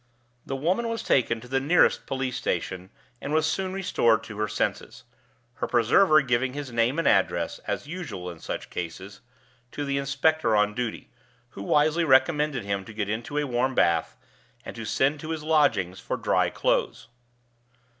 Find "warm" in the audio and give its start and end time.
13.45-13.75